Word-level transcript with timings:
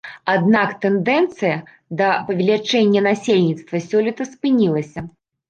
Аднак 0.33 0.69
тэндэнцыя 0.85 1.57
да 1.99 2.07
павелічэння 2.31 3.05
насельніцтва 3.09 3.83
сёлета 3.91 4.29
спынілася. 4.33 4.99